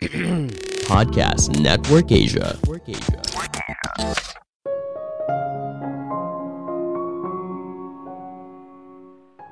Podcast 0.88 1.52
Network 1.60 2.08
Asia. 2.08 2.56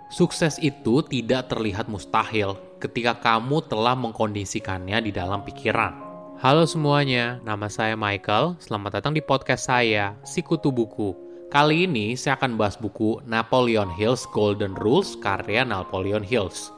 Sukses 0.08 0.56
itu 0.64 1.04
tidak 1.04 1.52
terlihat 1.52 1.92
mustahil 1.92 2.56
ketika 2.80 3.20
kamu 3.20 3.60
telah 3.68 3.92
mengkondisikannya 3.92 5.04
di 5.04 5.12
dalam 5.12 5.44
pikiran. 5.44 5.92
Halo 6.40 6.64
semuanya, 6.64 7.44
nama 7.44 7.68
saya 7.68 7.92
Michael. 7.92 8.56
Selamat 8.56 9.04
datang 9.04 9.12
di 9.12 9.20
podcast 9.20 9.68
saya, 9.68 10.16
Sikutu 10.24 10.72
Buku. 10.72 11.12
Kali 11.52 11.84
ini 11.84 12.16
saya 12.16 12.40
akan 12.40 12.56
bahas 12.56 12.80
buku 12.80 13.20
Napoleon 13.28 13.92
Hill's 13.92 14.24
Golden 14.32 14.72
Rules 14.80 15.12
karya 15.20 15.68
Napoleon 15.68 16.24
Hills. 16.24 16.72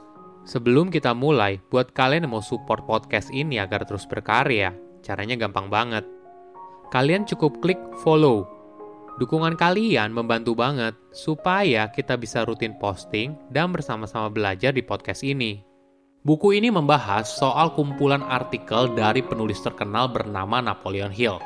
Sebelum 0.48 0.88
kita 0.88 1.12
mulai, 1.12 1.60
buat 1.68 1.92
kalian 1.92 2.24
yang 2.24 2.32
mau 2.32 2.44
support 2.44 2.88
podcast 2.88 3.28
ini 3.28 3.60
agar 3.60 3.84
terus 3.84 4.08
berkarya, 4.08 4.72
caranya 5.04 5.36
gampang 5.36 5.68
banget. 5.68 6.04
Kalian 6.88 7.28
cukup 7.28 7.60
klik 7.60 7.78
follow. 8.00 8.48
Dukungan 9.20 9.52
kalian 9.60 10.16
membantu 10.16 10.56
banget 10.56 10.96
supaya 11.12 11.92
kita 11.92 12.16
bisa 12.16 12.48
rutin 12.48 12.72
posting 12.80 13.36
dan 13.52 13.68
bersama-sama 13.68 14.32
belajar 14.32 14.72
di 14.72 14.80
podcast 14.80 15.20
ini. 15.20 15.60
Buku 16.24 16.56
ini 16.56 16.72
membahas 16.72 17.28
soal 17.28 17.76
kumpulan 17.76 18.24
artikel 18.24 18.92
dari 18.96 19.20
penulis 19.20 19.60
terkenal 19.60 20.08
bernama 20.08 20.64
Napoleon 20.64 21.12
Hill. 21.12 21.36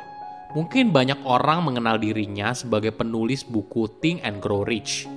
Mungkin 0.55 0.95
banyak 0.95 1.19
orang 1.27 1.67
mengenal 1.67 1.99
dirinya 1.99 2.55
sebagai 2.55 2.95
penulis 2.95 3.43
buku 3.43 3.91
Think 3.99 4.23
and 4.23 4.39
Grow 4.39 4.63
Rich. 4.63 5.11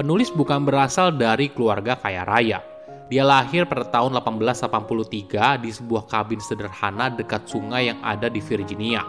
Penulis 0.00 0.32
bukan 0.32 0.64
berasal 0.64 1.12
dari 1.12 1.52
keluarga 1.52 1.96
kaya 2.00 2.24
raya, 2.24 2.64
dia 3.08 3.24
lahir 3.24 3.64
pada 3.64 3.88
tahun 3.88 4.20
1883 4.20 5.64
di 5.64 5.72
sebuah 5.72 6.04
kabin 6.12 6.40
sederhana 6.44 7.08
dekat 7.08 7.48
sungai 7.48 7.88
yang 7.88 7.98
ada 8.04 8.28
di 8.28 8.44
Virginia. 8.44 9.00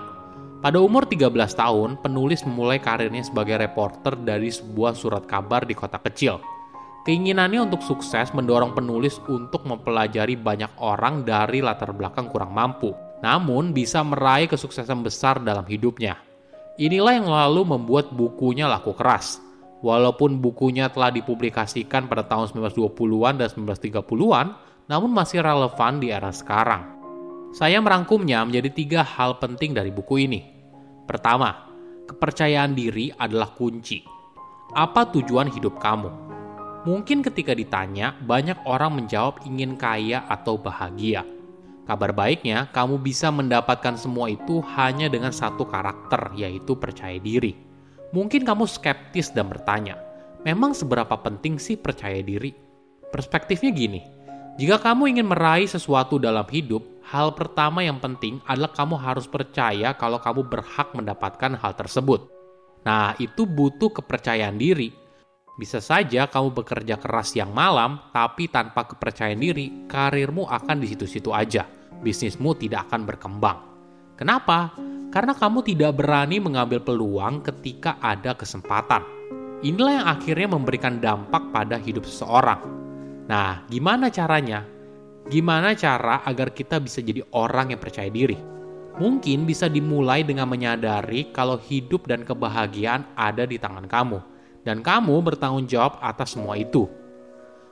Pada 0.59 0.80
umur 0.80 1.08
13 1.08 1.31
tahun, 1.56 2.00
penulis 2.03 2.44
memulai 2.44 2.80
karirnya 2.80 3.23
sebagai 3.23 3.59
reporter 3.59 4.16
dari 4.16 4.52
sebuah 4.52 4.95
surat 4.95 5.23
kabar 5.28 5.64
di 5.67 5.75
kota 5.75 6.00
kecil. 6.00 6.39
Keinginannya 7.08 7.64
untuk 7.64 7.80
sukses 7.80 8.31
mendorong 8.36 8.75
penulis 8.75 9.23
untuk 9.31 9.64
mempelajari 9.64 10.36
banyak 10.36 10.72
orang 10.84 11.23
dari 11.23 11.63
latar 11.63 11.95
belakang 11.95 12.28
kurang 12.28 12.52
mampu, 12.52 12.91
namun 13.23 13.72
bisa 13.72 14.03
meraih 14.03 14.52
kesuksesan 14.52 15.00
besar 15.00 15.39
dalam 15.39 15.63
hidupnya. 15.63 16.19
Inilah 16.80 17.13
yang 17.19 17.28
lalu 17.28 17.67
membuat 17.67 18.11
bukunya 18.16 18.67
laku 18.67 18.95
keras. 18.95 19.39
Walaupun 19.80 20.44
bukunya 20.44 20.91
telah 20.91 21.08
dipublikasikan 21.08 22.11
pada 22.11 22.27
tahun 22.27 22.52
1920-an 22.52 23.39
dan 23.39 23.47
1930-an, 23.47 24.47
namun 24.91 25.11
masih 25.13 25.39
relevan 25.39 26.03
di 26.03 26.11
era 26.11 26.33
sekarang. 26.35 26.99
Saya 27.55 27.80
merangkumnya 27.80 28.44
menjadi 28.44 28.69
tiga 28.75 29.02
hal 29.02 29.39
penting 29.39 29.72
dari 29.72 29.89
buku 29.89 30.27
ini. 30.27 30.44
Pertama, 31.07 31.72
kepercayaan 32.11 32.75
diri 32.75 33.09
adalah 33.16 33.55
kunci. 33.55 34.03
Apa 34.75 35.09
tujuan 35.16 35.50
hidup 35.50 35.80
kamu? 35.81 36.11
Mungkin 36.85 37.25
ketika 37.25 37.55
ditanya, 37.55 38.13
banyak 38.19 38.66
orang 38.67 39.02
menjawab 39.02 39.41
ingin 39.47 39.80
kaya 39.80 40.27
atau 40.30 40.59
bahagia. 40.59 41.25
Kabar 41.89 42.13
baiknya, 42.13 42.69
kamu 42.69 43.02
bisa 43.02 43.33
mendapatkan 43.33 43.97
semua 43.97 44.30
itu 44.30 44.61
hanya 44.77 45.09
dengan 45.09 45.33
satu 45.33 45.66
karakter, 45.66 46.38
yaitu 46.38 46.77
percaya 46.77 47.17
diri. 47.17 47.69
Mungkin 48.10 48.42
kamu 48.42 48.66
skeptis 48.66 49.30
dan 49.30 49.54
bertanya, 49.54 50.02
memang 50.42 50.74
seberapa 50.74 51.14
penting 51.22 51.62
sih 51.62 51.78
percaya 51.78 52.26
diri? 52.26 52.50
Perspektifnya 53.14 53.70
gini, 53.70 54.02
jika 54.58 54.82
kamu 54.82 55.14
ingin 55.14 55.30
meraih 55.30 55.70
sesuatu 55.70 56.18
dalam 56.18 56.44
hidup, 56.50 56.82
hal 57.06 57.38
pertama 57.38 57.86
yang 57.86 58.02
penting 58.02 58.42
adalah 58.50 58.74
kamu 58.74 58.98
harus 58.98 59.30
percaya 59.30 59.94
kalau 59.94 60.18
kamu 60.18 60.42
berhak 60.52 60.90
mendapatkan 60.92 61.53
hal 61.53 61.78
tersebut. 61.78 62.28
Nah, 62.84 63.14
itu 63.22 63.46
butuh 63.46 63.94
kepercayaan 63.94 64.58
diri. 64.58 64.90
Bisa 65.56 65.78
saja 65.78 66.25
kamu 66.25 66.52
bekerja 66.52 67.00
keras 67.00 67.38
siang 67.38 67.53
malam, 67.53 68.09
tapi 68.09 68.50
tanpa 68.50 68.90
kepercayaan 68.90 69.38
diri, 69.38 69.86
karirmu 69.86 70.50
akan 70.50 70.81
di 70.81 70.92
situ-situ 70.92 71.30
aja. 71.30 71.64
Bisnismu 72.00 72.58
tidak 72.58 72.90
akan 72.90 73.06
berkembang. 73.06 73.69
Kenapa? 74.19 74.75
karena 75.09 75.34
kamu 75.34 75.66
tidak 75.66 75.97
berani 75.97 76.38
mengambil 76.38 76.80
peluang 76.81 77.41
ketika 77.41 77.97
ada 78.00 78.38
kesempatan. 78.38 79.02
Inilah 79.66 79.94
yang 80.02 80.07
akhirnya 80.07 80.47
memberikan 80.56 81.02
dampak 81.03 81.52
pada 81.52 81.75
hidup 81.75 82.07
seseorang. 82.07 82.62
Nah, 83.28 83.66
gimana 83.68 84.07
caranya? 84.07 84.63
Gimana 85.28 85.75
cara 85.75 86.24
agar 86.25 86.56
kita 86.56 86.80
bisa 86.80 87.03
jadi 87.03 87.22
orang 87.35 87.75
yang 87.75 87.81
percaya 87.81 88.07
diri? 88.07 88.38
Mungkin 88.97 89.46
bisa 89.46 89.68
dimulai 89.68 90.24
dengan 90.24 90.47
menyadari 90.47 91.30
kalau 91.36 91.59
hidup 91.59 92.07
dan 92.07 92.24
kebahagiaan 92.24 93.06
ada 93.13 93.44
di 93.46 93.59
tangan 93.59 93.86
kamu, 93.86 94.19
dan 94.63 94.81
kamu 94.81 95.16
bertanggung 95.22 95.68
jawab 95.69 96.00
atas 96.01 96.34
semua 96.36 96.57
itu. 96.57 96.88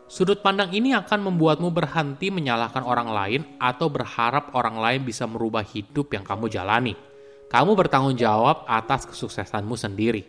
Sudut 0.08 0.40
pandang 0.40 0.72
ini 0.72 0.96
akan 0.96 1.32
membuatmu 1.32 1.68
berhenti 1.72 2.32
menyalahkan 2.32 2.84
orang 2.84 3.12
lain 3.12 3.42
atau 3.60 3.92
berharap 3.92 4.56
orang 4.56 4.80
lain 4.80 5.02
bisa 5.04 5.28
merubah 5.28 5.64
hidup 5.68 6.16
yang 6.16 6.24
kamu 6.24 6.48
jalani 6.48 6.96
kamu 7.48 7.80
bertanggung 7.80 8.20
jawab 8.20 8.68
atas 8.68 9.08
kesuksesanmu 9.08 9.80
sendiri. 9.80 10.28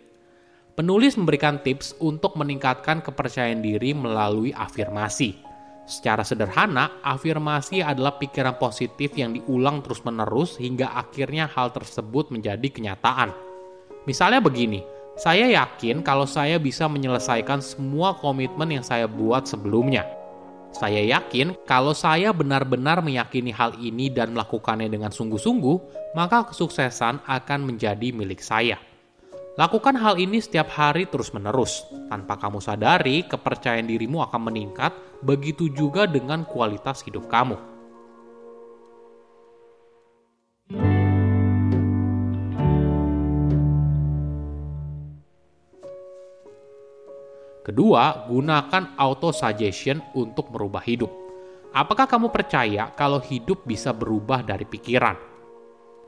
Penulis 0.79 1.19
memberikan 1.19 1.59
tips 1.59 1.99
untuk 1.99 2.39
meningkatkan 2.39 3.03
kepercayaan 3.03 3.59
diri 3.59 3.91
melalui 3.91 4.55
afirmasi. 4.55 5.35
Secara 5.83 6.23
sederhana, 6.23 7.03
afirmasi 7.03 7.83
adalah 7.83 8.15
pikiran 8.23 8.55
positif 8.55 9.19
yang 9.19 9.35
diulang 9.35 9.83
terus-menerus 9.83 10.63
hingga 10.63 10.95
akhirnya 10.95 11.51
hal 11.51 11.75
tersebut 11.75 12.31
menjadi 12.31 12.71
kenyataan. 12.71 13.35
Misalnya 14.07 14.39
begini, 14.39 14.87
saya 15.19 15.51
yakin 15.51 16.07
kalau 16.07 16.31
saya 16.31 16.63
bisa 16.63 16.87
menyelesaikan 16.87 17.59
semua 17.59 18.15
komitmen 18.15 18.71
yang 18.71 18.87
saya 18.87 19.11
buat 19.11 19.51
sebelumnya. 19.51 20.07
Saya 20.71 21.03
yakin 21.03 21.59
kalau 21.67 21.91
saya 21.91 22.31
benar-benar 22.31 23.03
meyakini 23.03 23.51
hal 23.51 23.75
ini 23.83 24.15
dan 24.15 24.31
melakukannya 24.31 24.87
dengan 24.87 25.11
sungguh-sungguh, 25.11 25.77
maka 26.15 26.47
kesuksesan 26.47 27.27
akan 27.27 27.61
menjadi 27.67 28.15
milik 28.15 28.39
saya. 28.39 28.79
Lakukan 29.59 29.99
hal 29.99 30.23
ini 30.23 30.39
setiap 30.39 30.71
hari 30.71 31.11
terus-menerus. 31.11 31.83
Tanpa 32.07 32.39
kamu 32.39 32.63
sadari, 32.63 33.27
kepercayaan 33.27 33.91
dirimu 33.91 34.23
akan 34.23 34.55
meningkat, 34.55 34.95
begitu 35.27 35.67
juga 35.75 36.07
dengan 36.07 36.47
kualitas 36.47 37.03
hidup 37.03 37.27
kamu. 37.27 37.78
Kedua, 47.69 48.25
gunakan 48.25 48.97
auto 48.97 49.29
suggestion 49.29 50.01
untuk 50.17 50.49
merubah 50.49 50.81
hidup. 50.81 51.13
Apakah 51.77 52.09
kamu 52.09 52.33
percaya 52.33 52.89
kalau 52.97 53.21
hidup 53.21 53.69
bisa 53.69 53.93
berubah 53.93 54.41
dari 54.41 54.65
pikiran? 54.65 55.13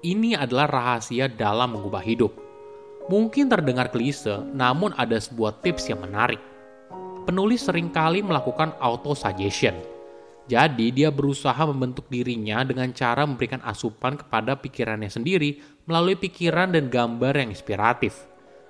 Ini 0.01 0.41
adalah 0.41 0.65
rahasia 0.65 1.29
dalam 1.29 1.77
mengubah 1.77 2.01
hidup. 2.01 2.33
Mungkin 3.13 3.53
terdengar 3.53 3.93
klise, 3.93 4.41
namun 4.57 4.97
ada 4.97 5.21
sebuah 5.21 5.61
tips 5.61 5.93
yang 5.93 6.01
menarik. 6.01 6.41
Penulis 7.29 7.69
sering 7.69 7.93
kali 7.93 8.25
melakukan 8.25 8.73
auto 8.81 9.13
suggestion. 9.13 9.77
Jadi, 10.49 10.89
dia 10.97 11.13
berusaha 11.13 11.61
membentuk 11.69 12.09
dirinya 12.09 12.65
dengan 12.65 12.89
cara 12.97 13.29
memberikan 13.29 13.61
asupan 13.69 14.17
kepada 14.17 14.57
pikirannya 14.57 15.13
sendiri 15.13 15.61
melalui 15.85 16.17
pikiran 16.17 16.73
dan 16.73 16.89
gambar 16.89 17.37
yang 17.37 17.53
inspiratif. 17.53 18.17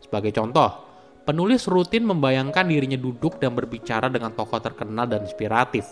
Sebagai 0.03 0.35
contoh, 0.35 0.90
Penulis 1.29 1.69
rutin 1.69 2.09
membayangkan 2.09 2.65
dirinya 2.65 2.97
duduk 2.97 3.37
dan 3.39 3.53
berbicara 3.53 4.09
dengan 4.09 4.33
tokoh 4.33 4.57
terkenal 4.57 5.05
dan 5.05 5.21
inspiratif, 5.23 5.85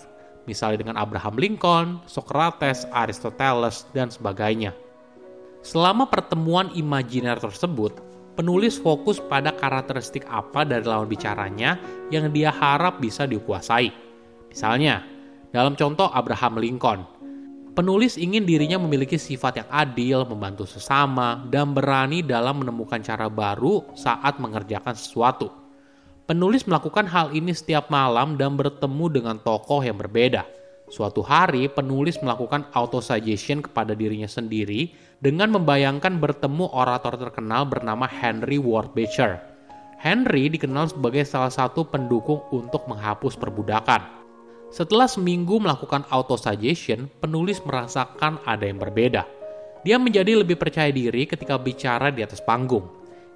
misalnya 0.48 0.89
dengan 0.89 0.97
Abraham 0.97 1.36
Lincoln, 1.36 2.01
Socrates, 2.09 2.89
Aristoteles, 2.91 3.84
dan 3.92 4.09
sebagainya. 4.09 4.72
Selama 5.60 6.09
pertemuan 6.09 6.72
imajiner 6.72 7.36
tersebut, 7.36 8.01
penulis 8.39 8.80
fokus 8.80 9.21
pada 9.21 9.53
karakteristik 9.53 10.25
apa 10.33 10.65
dari 10.65 10.86
lawan 10.86 11.10
bicaranya 11.10 11.77
yang 12.09 12.33
dia 12.33 12.48
harap 12.48 12.97
bisa 13.03 13.28
dikuasai. 13.28 13.92
Misalnya, 14.48 15.04
dalam 15.53 15.77
contoh 15.77 16.09
Abraham 16.09 16.57
Lincoln, 16.57 17.04
Penulis 17.76 18.16
ingin 18.16 18.48
dirinya 18.48 18.80
memiliki 18.80 19.16
sifat 19.20 19.65
yang 19.65 19.68
adil, 19.70 20.24
membantu 20.24 20.65
sesama, 20.65 21.44
dan 21.53 21.76
berani 21.76 22.24
dalam 22.24 22.65
menemukan 22.65 22.98
cara 23.04 23.28
baru 23.28 23.84
saat 23.94 24.41
mengerjakan 24.41 24.97
sesuatu. 24.97 25.53
Penulis 26.28 26.68
melakukan 26.68 27.09
hal 27.09 27.32
ini 27.32 27.56
setiap 27.56 27.88
malam 27.88 28.36
dan 28.36 28.53
bertemu 28.56 29.04
dengan 29.09 29.36
tokoh 29.41 29.80
yang 29.80 29.97
berbeda. 29.97 30.44
Suatu 30.88 31.20
hari, 31.20 31.68
penulis 31.68 32.16
melakukan 32.20 32.68
auto-suggestion 32.72 33.65
kepada 33.65 33.92
dirinya 33.92 34.28
sendiri 34.28 34.92
dengan 35.21 35.53
membayangkan 35.53 36.16
bertemu 36.16 36.68
orator 36.72 37.16
terkenal 37.16 37.68
bernama 37.68 38.09
Henry 38.09 38.56
Ward 38.56 38.97
Beecher. 38.97 39.41
Henry 40.00 40.48
dikenal 40.48 40.88
sebagai 40.92 41.24
salah 41.28 41.53
satu 41.53 41.84
pendukung 41.84 42.44
untuk 42.53 42.88
menghapus 42.88 43.36
perbudakan. 43.36 44.17
Setelah 44.68 45.09
seminggu 45.09 45.56
melakukan 45.56 46.04
auto-suggestion, 46.12 47.09
penulis 47.24 47.65
merasakan 47.65 48.36
ada 48.44 48.68
yang 48.68 48.76
berbeda. 48.76 49.24
Dia 49.80 49.97
menjadi 49.97 50.44
lebih 50.44 50.60
percaya 50.60 50.92
diri 50.92 51.24
ketika 51.24 51.56
bicara 51.56 52.12
di 52.12 52.20
atas 52.20 52.44
panggung. 52.44 52.84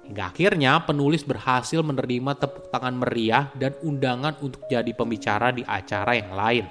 Hingga 0.05 0.29
akhirnya 0.29 0.77
penulis 0.85 1.25
berhasil 1.25 1.81
menerima 1.81 2.37
tepuk 2.37 2.69
tangan 2.69 3.01
meriah 3.01 3.49
dan 3.57 3.73
undangan 3.81 4.37
untuk 4.45 4.67
jadi 4.69 4.93
pembicara 4.93 5.49
di 5.49 5.65
acara 5.65 6.13
yang 6.13 6.31
lain. 6.37 6.65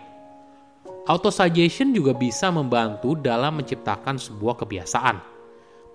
Auto-suggestion 1.11 1.91
juga 1.91 2.15
bisa 2.15 2.55
membantu 2.55 3.19
dalam 3.19 3.58
menciptakan 3.58 4.15
sebuah 4.15 4.62
kebiasaan. 4.62 5.17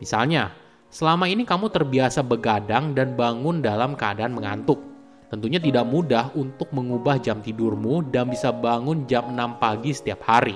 Misalnya, 0.04 0.52
selama 0.92 1.32
ini 1.32 1.48
kamu 1.48 1.72
terbiasa 1.72 2.20
begadang 2.20 2.92
dan 2.92 3.16
bangun 3.16 3.64
dalam 3.64 3.96
keadaan 3.96 4.36
mengantuk 4.36 4.97
Tentunya 5.28 5.60
tidak 5.60 5.84
mudah 5.84 6.32
untuk 6.40 6.72
mengubah 6.72 7.20
jam 7.20 7.44
tidurmu 7.44 8.08
dan 8.08 8.32
bisa 8.32 8.56
bangun 8.56 9.04
jam 9.04 9.36
6 9.36 9.60
pagi 9.60 9.92
setiap 9.92 10.24
hari. 10.24 10.56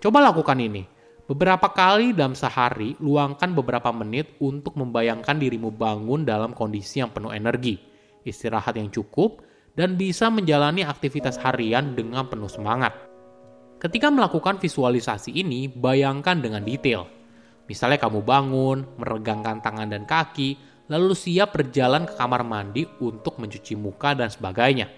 Coba 0.00 0.24
lakukan 0.24 0.56
ini. 0.56 0.88
Beberapa 1.28 1.70
kali 1.70 2.10
dalam 2.16 2.34
sehari, 2.34 2.98
luangkan 2.98 3.54
beberapa 3.54 3.94
menit 3.94 4.34
untuk 4.42 4.74
membayangkan 4.74 5.38
dirimu 5.38 5.70
bangun 5.70 6.26
dalam 6.26 6.56
kondisi 6.56 6.98
yang 6.98 7.14
penuh 7.14 7.30
energi, 7.30 7.78
istirahat 8.26 8.74
yang 8.74 8.90
cukup, 8.90 9.44
dan 9.78 9.94
bisa 9.94 10.26
menjalani 10.26 10.82
aktivitas 10.82 11.38
harian 11.38 11.94
dengan 11.94 12.26
penuh 12.26 12.50
semangat. 12.50 12.96
Ketika 13.78 14.10
melakukan 14.10 14.58
visualisasi 14.58 15.30
ini, 15.38 15.70
bayangkan 15.70 16.42
dengan 16.42 16.66
detail. 16.66 17.06
Misalnya 17.70 18.02
kamu 18.02 18.26
bangun, 18.26 18.98
meregangkan 18.98 19.62
tangan 19.62 19.86
dan 19.86 20.02
kaki, 20.10 20.58
lalu 20.90 21.14
siap 21.14 21.54
berjalan 21.54 22.02
ke 22.02 22.18
kamar 22.18 22.42
mandi 22.42 22.82
untuk 22.98 23.38
mencuci 23.38 23.78
muka 23.78 24.18
dan 24.18 24.26
sebagainya. 24.26 24.90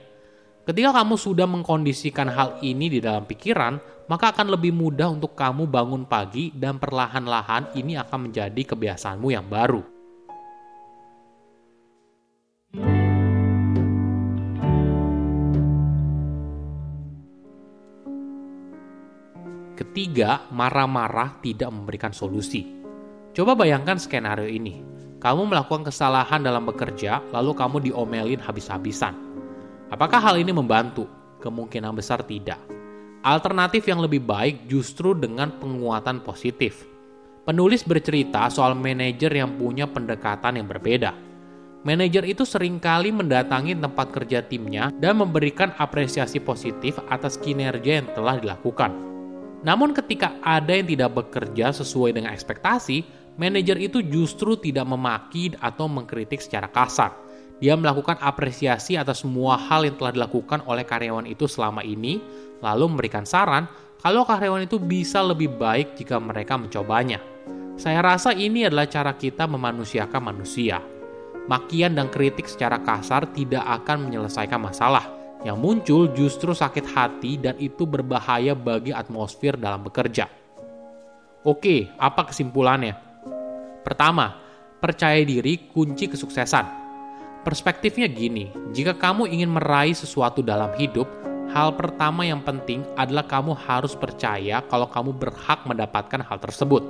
Ketika 0.64 0.96
kamu 0.96 1.14
sudah 1.20 1.44
mengkondisikan 1.44 2.32
hal 2.32 2.56
ini 2.64 2.88
di 2.88 2.98
dalam 3.02 3.28
pikiran, 3.28 3.76
maka 4.08 4.32
akan 4.32 4.56
lebih 4.56 4.72
mudah 4.72 5.12
untuk 5.12 5.36
kamu 5.36 5.68
bangun 5.68 6.08
pagi 6.08 6.48
dan 6.56 6.80
perlahan-lahan 6.80 7.76
ini 7.76 8.00
akan 8.00 8.30
menjadi 8.30 8.62
kebiasaanmu 8.72 9.28
yang 9.28 9.46
baru. 9.52 9.82
Ketiga, 19.76 20.46
marah-marah 20.54 21.42
tidak 21.42 21.68
memberikan 21.74 22.14
solusi. 22.14 22.80
Coba 23.34 23.58
bayangkan 23.58 23.98
skenario 23.98 24.46
ini 24.46 24.92
kamu 25.22 25.54
melakukan 25.54 25.86
kesalahan 25.86 26.42
dalam 26.42 26.66
bekerja, 26.66 27.22
lalu 27.30 27.54
kamu 27.54 27.76
diomelin 27.86 28.42
habis-habisan. 28.42 29.14
Apakah 29.86 30.19
hal 30.19 30.34
ini 30.42 30.50
membantu? 30.50 31.06
Kemungkinan 31.38 31.94
besar 31.94 32.26
tidak. 32.26 32.58
Alternatif 33.22 33.86
yang 33.86 34.02
lebih 34.02 34.19
baik 34.19 34.66
justru 34.66 35.14
dengan 35.14 35.54
penguatan 35.62 36.26
positif. 36.26 36.82
Penulis 37.46 37.86
bercerita 37.86 38.50
soal 38.50 38.74
manajer 38.74 39.30
yang 39.30 39.54
punya 39.54 39.86
pendekatan 39.86 40.58
yang 40.58 40.66
berbeda. 40.66 41.14
Manajer 41.86 42.26
itu 42.26 42.42
sering 42.42 42.82
kali 42.82 43.14
mendatangi 43.14 43.78
tempat 43.78 44.10
kerja 44.10 44.42
timnya 44.42 44.90
dan 44.98 45.22
memberikan 45.22 45.70
apresiasi 45.78 46.42
positif 46.42 46.98
atas 47.06 47.38
kinerja 47.38 48.02
yang 48.02 48.10
telah 48.10 48.42
dilakukan. 48.42 49.11
Namun 49.62 49.94
ketika 49.94 50.34
ada 50.42 50.74
yang 50.74 50.90
tidak 50.90 51.14
bekerja 51.14 51.70
sesuai 51.70 52.18
dengan 52.18 52.34
ekspektasi, 52.34 53.06
manajer 53.38 53.78
itu 53.78 54.02
justru 54.02 54.58
tidak 54.58 54.86
memaki 54.90 55.54
atau 55.62 55.86
mengkritik 55.86 56.42
secara 56.42 56.66
kasar. 56.66 57.14
Dia 57.62 57.78
melakukan 57.78 58.18
apresiasi 58.18 58.98
atas 58.98 59.22
semua 59.22 59.54
hal 59.54 59.86
yang 59.86 59.94
telah 59.94 60.10
dilakukan 60.10 60.66
oleh 60.66 60.82
karyawan 60.82 61.30
itu 61.30 61.46
selama 61.46 61.86
ini, 61.86 62.18
lalu 62.58 62.90
memberikan 62.90 63.22
saran 63.22 63.70
kalau 64.02 64.26
karyawan 64.26 64.66
itu 64.66 64.82
bisa 64.82 65.22
lebih 65.22 65.54
baik 65.54 65.94
jika 65.94 66.18
mereka 66.18 66.58
mencobanya. 66.58 67.22
Saya 67.78 68.02
rasa 68.02 68.34
ini 68.34 68.66
adalah 68.66 68.90
cara 68.90 69.14
kita 69.14 69.46
memanusiakan 69.46 70.22
manusia. 70.34 70.82
Makian 71.46 71.94
dan 71.94 72.10
kritik 72.10 72.50
secara 72.50 72.82
kasar 72.82 73.30
tidak 73.30 73.62
akan 73.62 74.10
menyelesaikan 74.10 74.58
masalah. 74.58 75.21
Yang 75.42 75.58
muncul 75.58 76.02
justru 76.14 76.54
sakit 76.54 76.86
hati 76.86 77.34
dan 77.38 77.58
itu 77.58 77.82
berbahaya 77.82 78.54
bagi 78.54 78.94
atmosfer 78.94 79.58
dalam 79.58 79.82
bekerja. 79.82 80.30
Oke, 81.42 81.90
apa 81.98 82.30
kesimpulannya? 82.30 82.94
Pertama, 83.82 84.38
percaya 84.78 85.18
diri 85.26 85.66
kunci 85.74 86.06
kesuksesan. 86.06 86.82
Perspektifnya 87.42 88.06
gini, 88.06 88.54
jika 88.70 88.94
kamu 88.94 89.26
ingin 89.26 89.50
meraih 89.50 89.98
sesuatu 89.98 90.46
dalam 90.46 90.70
hidup, 90.78 91.10
hal 91.50 91.74
pertama 91.74 92.22
yang 92.22 92.38
penting 92.46 92.86
adalah 92.94 93.26
kamu 93.26 93.58
harus 93.58 93.98
percaya 93.98 94.62
kalau 94.70 94.86
kamu 94.86 95.10
berhak 95.18 95.66
mendapatkan 95.66 96.22
hal 96.22 96.38
tersebut. 96.38 96.86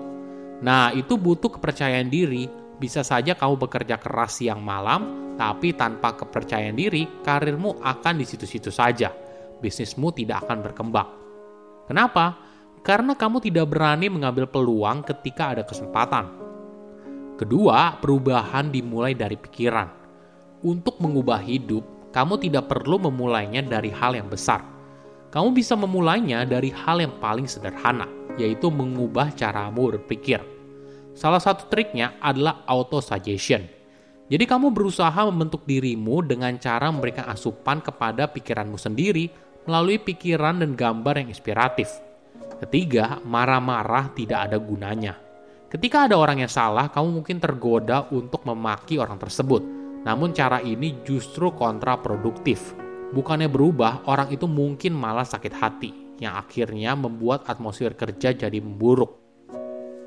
Nah, 0.61 0.93
itu 0.93 1.17
butuh 1.17 1.49
kepercayaan 1.57 2.13
diri. 2.13 2.47
Bisa 2.83 3.07
saja 3.07 3.39
kamu 3.39 3.63
bekerja 3.63 3.95
keras 3.95 4.43
siang 4.43 4.59
malam, 4.59 5.31
tapi 5.39 5.71
tanpa 5.71 6.19
kepercayaan 6.19 6.75
diri, 6.75 7.07
karirmu 7.23 7.79
akan 7.79 8.19
di 8.19 8.27
situ-situ 8.27 8.75
saja. 8.75 9.15
Bisnismu 9.63 10.11
tidak 10.11 10.43
akan 10.43 10.67
berkembang. 10.67 11.09
Kenapa? 11.87 12.35
Karena 12.83 13.15
kamu 13.15 13.39
tidak 13.39 13.71
berani 13.71 14.11
mengambil 14.11 14.51
peluang 14.51 15.07
ketika 15.07 15.55
ada 15.55 15.63
kesempatan. 15.63 16.27
Kedua, 17.39 18.03
perubahan 18.03 18.75
dimulai 18.75 19.15
dari 19.15 19.39
pikiran. 19.39 19.87
Untuk 20.67 20.99
mengubah 20.99 21.39
hidup, 21.39 22.11
kamu 22.11 22.35
tidak 22.43 22.67
perlu 22.67 22.99
memulainya 22.99 23.63
dari 23.63 23.95
hal 23.95 24.19
yang 24.19 24.27
besar. 24.27 24.67
Kamu 25.31 25.55
bisa 25.55 25.79
memulainya 25.79 26.43
dari 26.43 26.75
hal 26.75 26.99
yang 26.99 27.15
paling 27.23 27.47
sederhana, 27.47 28.11
yaitu 28.35 28.75
mengubah 28.75 29.31
caramu 29.39 29.95
berpikir. 29.95 30.52
Salah 31.13 31.41
satu 31.41 31.69
triknya 31.69 32.17
adalah 32.19 32.65
auto-suggestion. 32.65 33.69
Jadi 34.33 34.45
kamu 34.49 34.73
berusaha 34.73 35.29
membentuk 35.29 35.69
dirimu 35.69 36.25
dengan 36.25 36.57
cara 36.57 36.89
memberikan 36.89 37.29
asupan 37.29 37.85
kepada 37.85 38.31
pikiranmu 38.31 38.81
sendiri 38.81 39.29
melalui 39.69 40.01
pikiran 40.01 40.65
dan 40.65 40.73
gambar 40.73 41.21
yang 41.21 41.29
inspiratif. 41.29 41.93
Ketiga, 42.65 43.21
marah-marah 43.27 44.15
tidak 44.17 44.49
ada 44.49 44.57
gunanya 44.57 45.33
Ketika 45.73 46.05
ada 46.05 46.21
orang 46.21 46.45
yang 46.45 46.53
salah, 46.53 46.93
kamu 46.93 47.25
mungkin 47.25 47.41
tergoda 47.41 48.05
untuk 48.13 48.45
memaki 48.45 49.01
orang 49.01 49.17
tersebut. 49.17 49.65
Namun 50.05 50.37
cara 50.37 50.61
ini 50.61 51.01
justru 51.01 51.49
kontraproduktif. 51.49 52.77
Bukannya 53.17 53.49
berubah, 53.49 54.05
orang 54.05 54.29
itu 54.29 54.45
mungkin 54.45 54.93
malah 54.93 55.25
sakit 55.25 55.55
hati, 55.57 56.21
yang 56.21 56.37
akhirnya 56.37 56.93
membuat 56.93 57.49
atmosfer 57.49 57.97
kerja 57.97 58.37
jadi 58.37 58.61
memburuk. 58.61 59.22